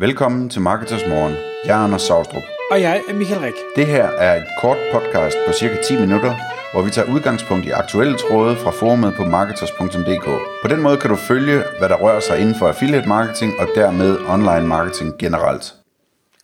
Velkommen 0.00 0.48
til 0.50 0.60
Marketers 0.60 1.06
Morgen. 1.08 1.34
Jeg 1.64 1.80
er 1.80 1.84
Anders 1.84 2.02
Saustrup. 2.02 2.42
Og 2.70 2.80
jeg 2.80 3.02
er 3.08 3.14
Michael 3.14 3.40
Rik. 3.40 3.54
Det 3.76 3.86
her 3.86 4.04
er 4.04 4.36
et 4.36 4.46
kort 4.60 4.76
podcast 4.92 5.36
på 5.46 5.52
cirka 5.52 5.76
10 5.82 6.00
minutter, 6.00 6.34
hvor 6.72 6.82
vi 6.82 6.90
tager 6.90 7.12
udgangspunkt 7.14 7.66
i 7.66 7.70
aktuelle 7.70 8.18
tråde 8.18 8.56
fra 8.56 8.70
forumet 8.70 9.14
på 9.14 9.24
marketers.dk. 9.24 10.24
På 10.62 10.68
den 10.68 10.82
måde 10.82 10.96
kan 10.96 11.10
du 11.10 11.16
følge, 11.16 11.62
hvad 11.78 11.88
der 11.88 11.96
rører 11.96 12.20
sig 12.20 12.40
inden 12.40 12.54
for 12.54 12.68
affiliate 12.68 13.08
marketing 13.08 13.52
og 13.58 13.68
dermed 13.74 14.18
online 14.28 14.66
marketing 14.66 15.18
generelt. 15.18 15.74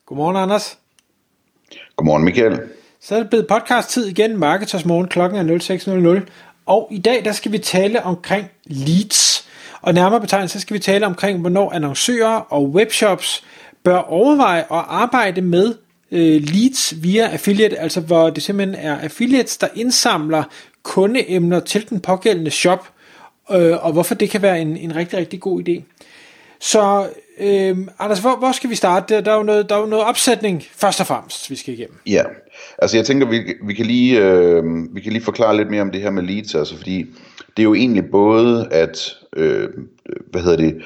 Godmorgen, 0.06 0.36
Anders. 0.36 0.78
Godmorgen, 1.96 2.24
Michael. 2.24 2.60
Så 3.00 3.14
er 3.14 3.18
det 3.18 3.28
blevet 3.28 3.46
podcast-tid 3.46 4.06
igen. 4.06 4.36
Marketers 4.36 4.84
Morgen 4.84 5.08
klokken 5.08 5.50
er 5.50 6.18
06.00. 6.20 6.30
Og 6.66 6.88
i 6.90 6.98
dag 6.98 7.24
der 7.24 7.32
skal 7.32 7.52
vi 7.52 7.58
tale 7.58 8.02
omkring 8.02 8.50
leads. 8.64 9.35
Og 9.86 9.94
nærmere 9.94 10.20
betegnet, 10.20 10.50
så 10.50 10.60
skal 10.60 10.74
vi 10.74 10.78
tale 10.78 11.06
omkring, 11.06 11.40
hvornår 11.40 11.72
annoncører 11.72 12.34
og 12.34 12.70
webshops 12.70 13.44
bør 13.82 13.96
overveje 13.96 14.60
at 14.60 14.84
arbejde 14.88 15.40
med 15.40 15.74
øh, 16.12 16.42
leads 16.42 17.02
via 17.02 17.28
affiliate, 17.28 17.78
altså 17.78 18.00
hvor 18.00 18.30
det 18.30 18.42
simpelthen 18.42 18.86
er 18.86 18.98
affiliates, 18.98 19.56
der 19.56 19.68
indsamler 19.74 20.42
kundeemner 20.82 21.60
til 21.60 21.88
den 21.88 22.00
pågældende 22.00 22.50
shop, 22.50 22.88
øh, 23.50 23.84
og 23.84 23.92
hvorfor 23.92 24.14
det 24.14 24.30
kan 24.30 24.42
være 24.42 24.60
en, 24.60 24.76
en 24.76 24.96
rigtig, 24.96 25.18
rigtig 25.18 25.40
god 25.40 25.68
idé. 25.68 25.82
Så 26.60 27.08
Øhm, 27.40 27.88
Anders, 27.98 28.18
hvor, 28.18 28.36
hvor 28.36 28.52
skal 28.52 28.70
vi 28.70 28.74
starte? 28.74 29.20
Der 29.20 29.32
er, 29.32 29.36
jo 29.36 29.42
noget, 29.42 29.68
der 29.68 29.76
er 29.76 29.80
jo 29.80 29.86
noget 29.86 30.04
opsætning 30.04 30.62
først 30.76 31.00
og 31.00 31.06
fremmest, 31.06 31.50
vi 31.50 31.56
skal 31.56 31.74
igennem. 31.74 31.98
Ja, 32.06 32.22
altså 32.78 32.96
jeg 32.96 33.06
tænker, 33.06 33.26
vi, 33.26 33.54
vi, 33.62 33.74
kan 33.74 33.86
lige, 33.86 34.20
øh, 34.20 34.64
vi 34.94 35.00
kan 35.00 35.12
lige 35.12 35.24
forklare 35.24 35.56
lidt 35.56 35.70
mere 35.70 35.82
om 35.82 35.90
det 35.90 36.00
her 36.00 36.10
med 36.10 36.22
leads, 36.22 36.54
altså 36.54 36.76
fordi 36.76 37.06
det 37.56 37.62
er 37.62 37.64
jo 37.64 37.74
egentlig 37.74 38.04
både, 38.10 38.68
at, 38.70 39.14
øh, 39.36 39.68
hvad 40.30 40.42
hedder 40.42 40.56
det, 40.56 40.82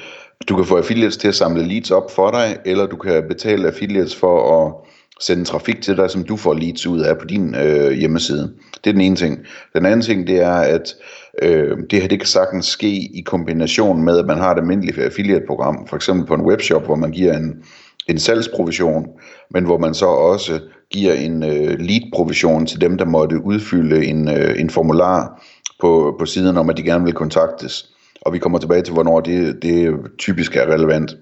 du 0.49 0.55
kan 0.55 0.65
få 0.65 0.77
affiliates 0.77 1.17
til 1.17 1.27
at 1.27 1.35
samle 1.35 1.67
leads 1.67 1.91
op 1.91 2.11
for 2.11 2.31
dig, 2.31 2.57
eller 2.65 2.85
du 2.85 2.95
kan 2.95 3.23
betale 3.27 3.67
affiliates 3.67 4.15
for 4.15 4.65
at 4.65 4.73
sende 5.21 5.45
trafik 5.45 5.81
til 5.81 5.97
dig, 5.97 6.09
som 6.09 6.23
du 6.23 6.37
får 6.37 6.53
leads 6.53 6.87
ud 6.87 6.99
af 6.99 7.17
på 7.17 7.25
din 7.25 7.55
øh, 7.55 7.91
hjemmeside. 7.91 8.53
Det 8.83 8.89
er 8.89 8.91
den 8.91 9.01
ene 9.01 9.15
ting. 9.15 9.39
Den 9.75 9.85
anden 9.85 10.01
ting, 10.01 10.27
det 10.27 10.41
er, 10.41 10.53
at 10.53 10.95
øh, 11.41 11.77
det 11.89 12.01
her 12.01 12.07
det 12.07 12.19
kan 12.19 12.27
sagtens 12.27 12.65
ske 12.65 12.91
i 12.91 13.23
kombination 13.25 14.03
med, 14.03 14.19
at 14.19 14.25
man 14.25 14.37
har 14.37 14.51
et 14.51 14.57
almindeligt 14.57 14.97
affiliate-program, 14.97 15.87
for 15.87 15.95
eksempel 15.95 16.25
på 16.25 16.33
en 16.33 16.41
webshop, 16.41 16.85
hvor 16.85 16.95
man 16.95 17.11
giver 17.11 17.37
en, 17.37 17.63
en 18.07 18.19
salgsprovision, 18.19 19.07
men 19.51 19.65
hvor 19.65 19.77
man 19.77 19.93
så 19.93 20.05
også 20.05 20.59
giver 20.91 21.13
en 21.13 21.43
øh, 21.43 21.79
lead-provision 21.79 22.65
til 22.65 22.81
dem, 22.81 22.97
der 22.97 23.05
måtte 23.05 23.43
udfylde 23.43 24.05
en, 24.05 24.29
øh, 24.29 24.59
en 24.59 24.69
formular 24.69 25.43
på, 25.81 26.15
på 26.19 26.25
siden 26.25 26.57
om, 26.57 26.69
at 26.69 26.77
de 26.77 26.83
gerne 26.83 27.03
vil 27.05 27.13
kontaktes. 27.13 27.85
Og 28.21 28.33
vi 28.33 28.39
kommer 28.39 28.59
tilbage 28.59 28.81
til, 28.81 28.93
hvornår 28.93 29.19
det, 29.19 29.63
det 29.63 29.95
typisk 30.17 30.55
er 30.55 30.73
relevant. 30.73 31.17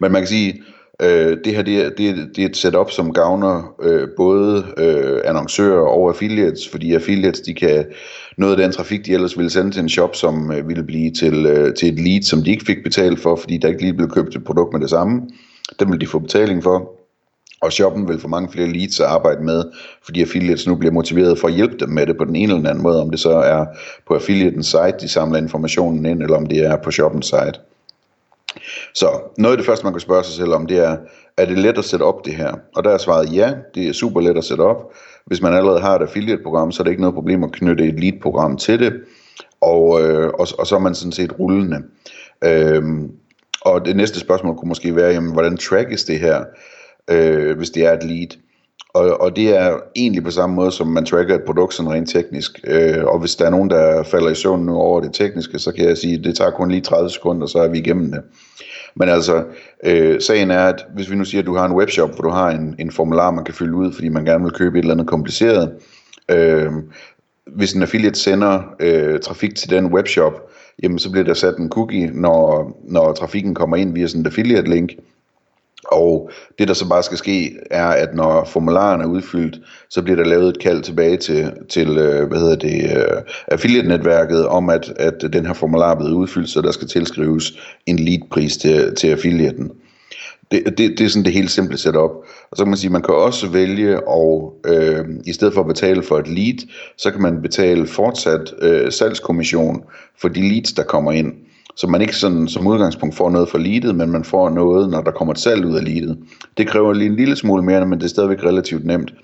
Men 0.00 0.12
man 0.12 0.20
kan 0.20 0.28
sige, 0.28 0.62
øh, 1.02 1.38
det 1.44 1.54
her 1.54 1.62
det 1.62 1.84
er, 1.84 1.90
det, 1.90 2.08
er, 2.08 2.14
det 2.36 2.44
er 2.44 2.48
et 2.48 2.56
setup, 2.56 2.90
som 2.90 3.12
gavner 3.12 3.74
øh, 3.82 4.08
både 4.16 4.64
øh, 4.76 5.20
annoncører 5.24 5.86
og 5.86 6.08
affiliates, 6.08 6.68
fordi 6.68 6.94
affiliates 6.94 7.40
de 7.40 7.54
kan 7.54 7.86
noget 8.36 8.52
af 8.52 8.62
den 8.62 8.72
trafik, 8.72 9.06
de 9.06 9.12
ellers 9.12 9.38
ville 9.38 9.50
sende 9.50 9.70
til 9.70 9.82
en 9.82 9.88
shop, 9.88 10.16
som 10.16 10.52
øh, 10.52 10.68
ville 10.68 10.84
blive 10.84 11.10
til, 11.10 11.46
øh, 11.46 11.74
til 11.74 11.88
et 11.88 12.00
lead, 12.00 12.22
som 12.22 12.42
de 12.42 12.50
ikke 12.50 12.64
fik 12.64 12.82
betalt 12.84 13.20
for, 13.20 13.36
fordi 13.36 13.58
der 13.58 13.68
ikke 13.68 13.82
lige 13.82 13.94
blev 13.94 14.08
købt 14.08 14.36
et 14.36 14.44
produkt 14.44 14.72
med 14.72 14.80
det 14.80 14.90
samme. 14.90 15.22
Dem 15.80 15.92
vil 15.92 16.00
de 16.00 16.06
få 16.06 16.18
betaling 16.18 16.62
for. 16.62 16.90
Og 17.62 17.72
shoppen 17.72 18.08
vil 18.08 18.20
få 18.20 18.28
mange 18.28 18.52
flere 18.52 18.68
leads 18.68 19.00
at 19.00 19.06
arbejde 19.06 19.44
med, 19.44 19.64
fordi 20.04 20.22
affiliates 20.22 20.66
nu 20.66 20.74
bliver 20.74 20.92
motiveret 20.92 21.38
for 21.38 21.48
at 21.48 21.54
hjælpe 21.54 21.76
dem 21.80 21.88
med 21.88 22.06
det 22.06 22.16
på 22.16 22.24
den 22.24 22.36
ene 22.36 22.54
eller 22.54 22.70
anden 22.70 22.82
måde, 22.82 23.02
om 23.02 23.10
det 23.10 23.20
så 23.20 23.30
er 23.30 23.66
på 24.06 24.14
affiliatens 24.14 24.66
site, 24.66 24.94
de 25.00 25.08
samler 25.08 25.38
informationen 25.38 26.06
ind, 26.06 26.22
eller 26.22 26.36
om 26.36 26.46
det 26.46 26.58
er 26.58 26.76
på 26.76 26.90
shoppens 26.90 27.26
site. 27.26 27.60
Så 28.94 29.20
noget 29.38 29.52
af 29.52 29.58
det 29.58 29.66
første, 29.66 29.84
man 29.84 29.92
kan 29.92 30.00
spørge 30.00 30.24
sig 30.24 30.34
selv 30.34 30.52
om, 30.52 30.66
det 30.66 30.78
er, 30.78 30.96
er 31.36 31.44
det 31.46 31.58
let 31.58 31.78
at 31.78 31.84
sætte 31.84 32.02
op 32.02 32.24
det 32.24 32.34
her? 32.34 32.54
Og 32.76 32.84
der 32.84 32.90
er 32.90 32.98
svaret 32.98 33.34
ja, 33.34 33.52
det 33.74 33.88
er 33.88 33.92
super 33.92 34.20
let 34.20 34.36
at 34.36 34.44
sætte 34.44 34.62
op. 34.62 34.92
Hvis 35.26 35.42
man 35.42 35.54
allerede 35.54 35.80
har 35.80 35.96
et 35.96 36.02
affiliate-program, 36.02 36.72
så 36.72 36.82
er 36.82 36.84
det 36.84 36.90
ikke 36.90 37.02
noget 37.02 37.14
problem 37.14 37.44
at 37.44 37.52
knytte 37.52 37.84
et 37.84 38.00
lead-program 38.00 38.56
til 38.56 38.78
det, 38.78 38.92
og, 39.60 40.02
øh, 40.02 40.26
og, 40.26 40.46
og 40.58 40.66
så 40.66 40.74
er 40.74 40.78
man 40.78 40.94
sådan 40.94 41.12
set 41.12 41.38
rullende. 41.38 41.82
Øhm, 42.44 43.10
og 43.60 43.84
det 43.84 43.96
næste 43.96 44.20
spørgsmål 44.20 44.56
kunne 44.56 44.68
måske 44.68 44.96
være, 44.96 45.12
jamen, 45.12 45.32
hvordan 45.32 45.56
trackes 45.56 46.04
det 46.04 46.20
her, 46.20 46.44
øh, 47.10 47.56
hvis 47.56 47.70
det 47.70 47.86
er 47.86 47.92
et 47.92 48.02
lead? 48.02 48.28
Og, 48.94 49.20
og 49.20 49.36
det 49.36 49.56
er 49.56 49.78
egentlig 49.96 50.24
på 50.24 50.30
samme 50.30 50.56
måde, 50.56 50.72
som 50.72 50.86
man 50.86 51.06
tracker 51.06 51.34
et 51.34 51.44
produkt 51.46 51.74
sådan 51.74 51.92
rent 51.92 52.10
teknisk. 52.10 52.60
Øh, 52.66 53.04
og 53.04 53.18
hvis 53.18 53.36
der 53.36 53.46
er 53.46 53.50
nogen, 53.50 53.70
der 53.70 54.02
falder 54.02 54.30
i 54.30 54.34
søvn 54.34 54.66
nu 54.66 54.76
over 54.76 55.00
det 55.00 55.12
tekniske, 55.12 55.58
så 55.58 55.72
kan 55.72 55.84
jeg 55.88 55.98
sige, 55.98 56.18
at 56.18 56.24
det 56.24 56.36
tager 56.36 56.50
kun 56.50 56.70
lige 56.70 56.80
30 56.80 57.10
sekunder, 57.10 57.46
så 57.46 57.58
er 57.58 57.68
vi 57.68 57.78
igennem 57.78 58.10
det. 58.10 58.22
Men 58.96 59.08
altså, 59.08 59.44
øh, 59.84 60.20
sagen 60.20 60.50
er, 60.50 60.64
at 60.64 60.86
hvis 60.94 61.10
vi 61.10 61.16
nu 61.16 61.24
siger, 61.24 61.42
at 61.42 61.46
du 61.46 61.56
har 61.56 61.66
en 61.66 61.72
webshop, 61.72 62.14
hvor 62.14 62.22
du 62.22 62.30
har 62.30 62.50
en, 62.50 62.74
en 62.78 62.90
formular, 62.90 63.30
man 63.30 63.44
kan 63.44 63.54
fylde 63.54 63.74
ud, 63.74 63.92
fordi 63.92 64.08
man 64.08 64.24
gerne 64.24 64.44
vil 64.44 64.52
købe 64.52 64.78
et 64.78 64.82
eller 64.82 64.94
andet 64.94 65.06
kompliceret. 65.06 65.72
Øh, 66.30 66.72
hvis 67.46 67.72
en 67.72 67.82
affiliate 67.82 68.18
sender 68.18 68.62
øh, 68.80 69.20
trafik 69.20 69.54
til 69.54 69.70
den 69.70 69.86
webshop, 69.86 70.32
jamen 70.82 70.98
så 70.98 71.10
bliver 71.10 71.24
der 71.24 71.34
sat 71.34 71.56
en 71.56 71.68
cookie, 71.68 72.10
når, 72.14 72.72
når 72.84 73.12
trafikken 73.12 73.54
kommer 73.54 73.76
ind 73.76 73.94
via 73.94 74.06
sådan 74.06 74.20
en 74.20 74.26
affiliate 74.26 74.70
link. 74.70 74.90
Og 75.86 76.30
det 76.58 76.68
der 76.68 76.74
så 76.74 76.88
bare 76.88 77.02
skal 77.02 77.18
ske, 77.18 77.56
er 77.70 77.86
at 77.86 78.14
når 78.14 78.44
formularen 78.44 79.00
er 79.00 79.06
udfyldt, 79.06 79.60
så 79.90 80.02
bliver 80.02 80.16
der 80.16 80.24
lavet 80.24 80.48
et 80.48 80.60
kald 80.60 80.82
tilbage 80.82 81.16
til, 81.16 81.52
til 81.68 81.88
øh, 81.98 82.28
hvad 82.28 82.38
hedder 82.38 82.56
det, 82.56 82.96
øh, 82.96 83.22
affiliate-netværket 83.48 84.46
om, 84.46 84.70
at, 84.70 84.92
at 84.96 85.32
den 85.32 85.46
her 85.46 85.52
formular 85.52 85.90
er 85.90 85.96
blevet 85.96 86.12
udfyldt, 86.12 86.50
så 86.50 86.60
der 86.60 86.72
skal 86.72 86.88
tilskrives 86.88 87.52
en 87.86 87.98
lead-pris 87.98 88.56
til, 88.56 88.94
til 88.94 89.08
affiliaten. 89.08 89.70
Det, 90.50 90.78
det, 90.78 90.98
det 90.98 91.00
er 91.00 91.08
sådan 91.08 91.24
det 91.24 91.32
helt 91.32 91.50
simple 91.50 91.78
setup. 91.78 92.10
Og 92.50 92.56
så 92.56 92.64
kan 92.64 92.68
man 92.70 92.76
sige, 92.76 92.88
at 92.88 92.92
man 92.92 93.02
kan 93.02 93.14
også 93.14 93.48
vælge, 93.48 94.08
og 94.08 94.54
øh, 94.66 95.04
i 95.24 95.32
stedet 95.32 95.54
for 95.54 95.60
at 95.60 95.66
betale 95.66 96.02
for 96.02 96.18
et 96.18 96.28
lead, 96.28 96.68
så 96.96 97.10
kan 97.10 97.22
man 97.22 97.42
betale 97.42 97.86
fortsat 97.86 98.54
øh, 98.62 98.92
salgskommission 98.92 99.84
for 100.20 100.28
de 100.28 100.48
leads, 100.48 100.72
der 100.72 100.82
kommer 100.82 101.12
ind. 101.12 101.32
Så 101.76 101.86
man 101.86 102.00
ikke 102.00 102.16
sådan 102.16 102.48
som 102.48 102.66
udgangspunkt 102.66 103.16
får 103.16 103.30
noget 103.30 103.48
for 103.48 103.58
leadet, 103.58 103.94
men 103.94 104.10
man 104.10 104.24
får 104.24 104.50
noget, 104.50 104.90
når 104.90 105.00
der 105.00 105.10
kommer 105.10 105.34
et 105.34 105.40
salg 105.40 105.66
ud 105.66 105.76
af 105.76 105.84
leadet. 105.84 106.18
Det 106.56 106.68
kræver 106.68 106.92
lige 106.92 107.10
en 107.10 107.16
lille 107.16 107.36
smule 107.36 107.62
mere, 107.62 107.86
men 107.86 107.98
det 107.98 108.04
er 108.04 108.08
stadigvæk 108.08 108.44
relativt 108.44 108.84
nemt. 108.84 109.14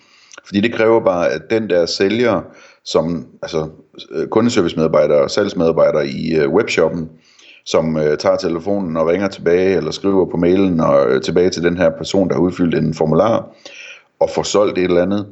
Fordi 0.47 0.61
det 0.61 0.75
kræver 0.75 1.00
bare, 1.05 1.28
at 1.31 1.43
den 1.50 1.71
der 1.71 1.87
sælger, 1.87 2.43
som 2.84 3.27
altså 3.43 3.69
øh, 4.11 4.28
kundeservicemedarbejdere 4.28 5.22
og 5.22 5.31
salgsmedarbejder 5.31 6.00
i 6.00 6.34
øh, 6.34 6.53
webshoppen, 6.53 7.09
som 7.66 7.97
øh, 7.97 8.19
tager 8.19 8.37
telefonen 8.37 8.97
og 8.97 9.06
ringer 9.06 9.28
tilbage, 9.28 9.77
eller 9.77 9.91
skriver 9.91 10.27
på 10.31 10.37
mailen 10.37 10.81
og 10.81 11.11
øh, 11.11 11.22
tilbage 11.22 11.50
til 11.50 11.62
den 11.62 11.77
her 11.77 11.91
person, 11.91 12.28
der 12.28 12.34
har 12.34 12.43
udfyldt 12.43 12.75
en 12.75 12.94
formular, 12.94 13.49
og 14.21 14.31
får 14.31 14.43
solgt 14.43 14.78
et 14.78 14.84
eller 14.84 15.03
andet, 15.03 15.27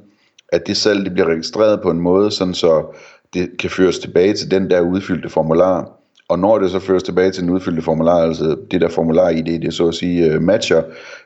at 0.52 0.66
det 0.66 0.76
salg 0.76 1.04
det 1.04 1.12
bliver 1.12 1.28
registreret 1.28 1.80
på 1.80 1.90
en 1.90 2.00
måde, 2.00 2.30
sådan 2.30 2.54
så 2.54 2.96
det 3.34 3.50
kan 3.58 3.70
føres 3.70 3.98
tilbage 3.98 4.34
til 4.34 4.50
den 4.50 4.70
der 4.70 4.80
udfyldte 4.80 5.28
formular, 5.28 5.97
og 6.28 6.38
når 6.38 6.58
det 6.58 6.70
så 6.70 6.78
føres 6.78 7.02
tilbage 7.02 7.30
til 7.30 7.42
den 7.42 7.50
udfyldte 7.50 7.82
formular, 7.82 8.16
altså 8.16 8.56
det 8.70 8.80
der 8.80 8.88
formular 8.88 9.28
i 9.28 9.40
det, 9.40 9.62
det 9.62 9.74
så 9.74 9.88
at 9.88 9.94
sige 9.94 10.32
øh, 10.32 10.42
matcher, 10.42 10.82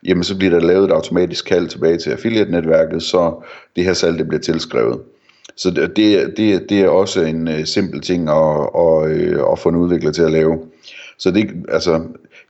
jamen 0.07 0.25
så 0.25 0.37
bliver 0.37 0.51
der 0.51 0.67
lavet 0.67 0.85
et 0.85 0.95
automatisk 0.95 1.45
kald 1.45 1.69
tilbage 1.69 1.99
til 1.99 2.11
affiliate-netværket, 2.11 3.03
så 3.03 3.45
det 3.77 3.85
her 3.85 3.93
salg 3.93 4.19
det 4.19 4.29
bliver 4.29 4.41
tilskrevet. 4.41 5.01
Så 5.57 5.71
det, 5.71 6.37
det, 6.37 6.69
det 6.69 6.81
er 6.81 6.89
også 6.89 7.21
en 7.21 7.49
øh, 7.49 7.65
simpel 7.65 8.01
ting 8.01 8.29
at, 8.29 8.69
at, 8.75 9.39
uh, 9.39 9.53
at 9.53 9.59
få 9.59 9.69
en 9.69 9.77
udvikler 9.77 10.13
til 10.13 10.23
at 10.23 10.33
lave. 10.33 10.59
Så 11.19 11.31
det, 11.31 11.51
altså, 11.69 12.01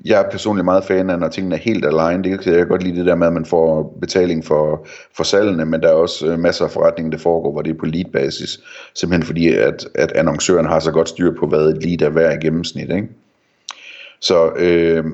jeg 0.04 0.20
er 0.20 0.30
personligt 0.30 0.64
meget 0.64 0.84
fan 0.84 1.10
af, 1.10 1.18
når 1.18 1.28
tingene 1.28 1.56
er 1.56 1.60
helt 1.60 1.84
alene. 1.84 2.24
Det 2.24 2.40
kan 2.40 2.52
jeg 2.52 2.66
godt 2.66 2.82
lide 2.82 2.96
det 2.96 3.06
der 3.06 3.14
med, 3.14 3.26
at 3.26 3.32
man 3.32 3.44
får 3.44 3.96
betaling 4.00 4.44
for, 4.44 4.86
for 5.16 5.24
salgene, 5.24 5.64
men 5.64 5.80
der 5.80 5.88
er 5.88 5.92
også 5.92 6.26
øh, 6.26 6.38
masser 6.38 6.64
af 6.64 6.70
forretninger, 6.70 7.10
der 7.10 7.18
foregår, 7.18 7.52
hvor 7.52 7.62
det 7.62 7.70
er 7.70 7.78
på 7.78 7.86
lead-basis. 7.86 8.60
Simpelthen 8.94 9.26
fordi, 9.26 9.48
at, 9.48 9.88
at 9.94 10.12
annoncøren 10.12 10.66
har 10.66 10.80
så 10.80 10.91
godt 10.91 11.08
styr 11.08 11.32
på, 11.38 11.46
hvad 11.46 11.68
et 11.68 11.84
lead 11.84 12.02
er 12.02 12.10
værd 12.10 12.42
i 12.42 12.46
gennemsnit. 12.46 12.91
Ikke? 12.91 13.08
Så 14.20 14.52
øh, 14.56 15.04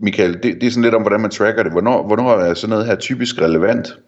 Michael, 0.00 0.32
det, 0.32 0.42
det 0.42 0.66
er 0.66 0.70
sådan 0.70 0.82
lidt 0.82 0.94
om, 0.94 1.02
hvordan 1.02 1.20
man 1.20 1.30
tracker 1.30 1.62
det. 1.62 1.72
Hvornår, 1.72 2.06
hvornår 2.06 2.30
er 2.30 2.54
sådan 2.54 2.70
noget 2.70 2.86
her 2.86 2.96
typisk 2.96 3.40
relevant? 3.40 3.98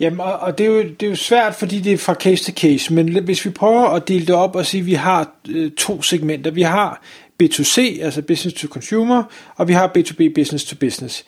Jamen, 0.00 0.20
og, 0.20 0.38
og 0.38 0.58
det, 0.58 0.66
er 0.66 0.70
jo, 0.70 0.82
det 0.82 1.02
er 1.02 1.10
jo 1.10 1.16
svært, 1.16 1.54
fordi 1.54 1.80
det 1.80 1.92
er 1.92 1.98
fra 1.98 2.14
case 2.14 2.44
til 2.44 2.54
case, 2.54 2.94
men 2.94 3.24
hvis 3.24 3.44
vi 3.44 3.50
prøver 3.50 3.86
at 3.88 4.08
dele 4.08 4.26
det 4.26 4.34
op 4.34 4.56
og 4.56 4.66
sige, 4.66 4.80
at 4.80 4.86
vi 4.86 4.94
har 4.94 5.30
øh, 5.48 5.70
to 5.70 6.02
segmenter. 6.02 6.50
Vi 6.50 6.62
har 6.62 7.02
B2C, 7.42 8.02
altså 8.02 8.22
business 8.22 8.60
to 8.60 8.68
consumer, 8.68 9.22
og 9.56 9.68
vi 9.68 9.72
har 9.72 9.92
B2B, 9.96 10.32
business 10.34 10.64
to 10.64 10.76
business. 10.80 11.24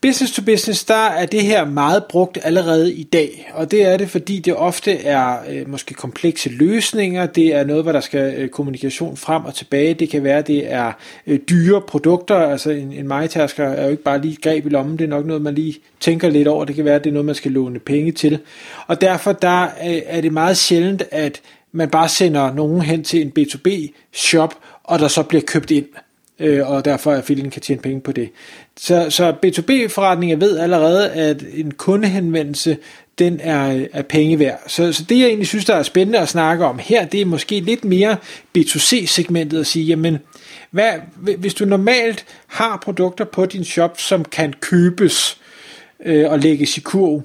Business 0.00 0.34
to 0.34 0.42
business, 0.42 0.84
der 0.84 0.94
er 0.94 1.26
det 1.26 1.42
her 1.42 1.64
meget 1.64 2.04
brugt 2.04 2.38
allerede 2.42 2.94
i 2.94 3.02
dag, 3.02 3.50
og 3.54 3.70
det 3.70 3.86
er 3.86 3.96
det, 3.96 4.10
fordi 4.10 4.38
det 4.38 4.54
ofte 4.54 4.92
er 4.92 5.36
øh, 5.48 5.68
måske 5.68 5.94
komplekse 5.94 6.48
løsninger, 6.48 7.26
det 7.26 7.54
er 7.54 7.64
noget, 7.64 7.82
hvor 7.82 7.92
der 7.92 8.00
skal 8.00 8.34
øh, 8.36 8.48
kommunikation 8.48 9.16
frem 9.16 9.44
og 9.44 9.54
tilbage, 9.54 9.94
det 9.94 10.10
kan 10.10 10.24
være, 10.24 10.42
det 10.42 10.72
er 10.72 10.92
øh, 11.26 11.38
dyre 11.50 11.80
produkter, 11.80 12.36
altså 12.36 12.70
en, 12.70 12.92
en 12.92 13.08
majtasker 13.08 13.64
er 13.64 13.84
jo 13.84 13.90
ikke 13.90 14.02
bare 14.02 14.20
lige 14.20 14.36
greb 14.42 14.66
i 14.66 14.68
lommen, 14.68 14.98
det 14.98 15.04
er 15.04 15.08
nok 15.08 15.26
noget, 15.26 15.42
man 15.42 15.54
lige 15.54 15.74
tænker 16.00 16.28
lidt 16.28 16.48
over, 16.48 16.64
det 16.64 16.76
kan 16.76 16.84
være, 16.84 16.98
det 16.98 17.06
er 17.06 17.12
noget, 17.12 17.26
man 17.26 17.34
skal 17.34 17.52
låne 17.52 17.78
penge 17.78 18.12
til, 18.12 18.38
og 18.86 19.00
derfor 19.00 19.32
der 19.32 19.62
øh, 19.62 20.02
er 20.06 20.20
det 20.20 20.32
meget 20.32 20.56
sjældent, 20.56 21.02
at 21.10 21.40
man 21.72 21.90
bare 21.90 22.08
sender 22.08 22.54
nogen 22.54 22.82
hen 22.82 23.04
til 23.04 23.20
en 23.20 23.32
B2B 23.38 23.68
shop, 24.12 24.54
og 24.84 24.98
der 24.98 25.08
så 25.08 25.22
bliver 25.22 25.42
købt 25.46 25.70
ind. 25.70 25.86
øh, 26.38 26.70
og 26.70 26.84
derfor 26.84 27.12
er 27.12 27.16
affiliaten 27.16 27.50
kan 27.50 27.62
tjene 27.62 27.80
penge 27.80 28.00
på 28.00 28.12
det. 28.12 28.30
Så, 28.76 29.10
så 29.10 29.34
B2B-forretninger 29.46 30.36
ved 30.36 30.58
allerede, 30.58 31.10
at 31.10 31.44
en 31.54 31.70
kundehenvendelse, 31.70 32.76
den 33.18 33.40
er, 33.40 33.86
er 33.92 34.02
penge 34.02 34.38
værd. 34.38 34.62
Så, 34.66 34.92
så 34.92 35.04
det 35.08 35.18
jeg 35.18 35.26
egentlig 35.26 35.48
synes, 35.48 35.64
der 35.64 35.74
er 35.74 35.82
spændende 35.82 36.18
at 36.18 36.28
snakke 36.28 36.64
om 36.64 36.78
her, 36.78 37.04
det 37.06 37.20
er 37.20 37.24
måske 37.24 37.60
lidt 37.60 37.84
mere 37.84 38.16
B2C-segmentet 38.58 39.60
at 39.60 39.66
sige, 39.66 39.84
jamen, 39.84 40.18
hvad, 40.70 40.92
hvis 41.38 41.54
du 41.54 41.64
normalt 41.64 42.24
har 42.46 42.80
produkter 42.84 43.24
på 43.24 43.46
din 43.46 43.64
shop, 43.64 44.00
som 44.00 44.24
kan 44.24 44.52
købes 44.60 45.40
øh, 46.04 46.30
og 46.30 46.38
lægges 46.38 46.76
i 46.76 46.80
kurv, 46.80 47.22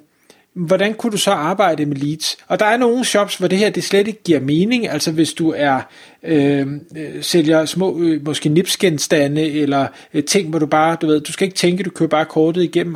hvordan 0.54 0.94
kunne 0.94 1.12
du 1.12 1.18
så 1.18 1.32
arbejde 1.32 1.86
med 1.86 1.96
leads? 1.96 2.38
Og 2.48 2.60
der 2.60 2.66
er 2.66 2.78
nogle 2.78 3.06
shops, 3.06 3.36
hvor 3.36 3.48
det 3.48 3.58
her 3.58 3.70
det 3.70 3.84
slet 3.84 4.08
ikke 4.08 4.24
giver 4.24 4.40
mening, 4.40 4.88
altså 4.88 5.12
hvis 5.12 5.34
du 5.34 5.54
er 5.58 5.82
øh, 6.24 6.68
øh 6.98 7.24
sælger 7.24 7.66
små, 7.66 8.00
øh, 8.00 8.26
måske 8.26 8.50
nipsgenstande, 8.50 9.52
eller 9.52 9.88
øh, 10.14 10.24
ting, 10.24 10.50
hvor 10.50 10.60
du 10.60 10.66
bare, 10.66 10.98
du 11.02 11.08
ved, 11.08 11.22
du 11.22 11.32
skal 11.32 11.46
ikke 11.46 11.58
tænke, 11.58 11.84
du 11.84 11.90
kører 11.90 12.10
bare 12.10 12.26
kortet 12.26 12.64
igennem, 12.64 12.96